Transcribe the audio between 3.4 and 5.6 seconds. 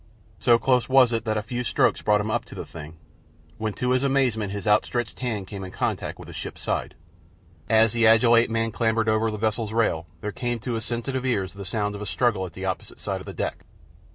when to his amazement his outstretched hand